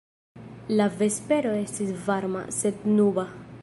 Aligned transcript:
La 0.79 0.87
vespero 1.01 1.53
estis 1.59 1.95
varma, 2.09 2.43
sed 2.61 2.93
nuba. 2.99 3.33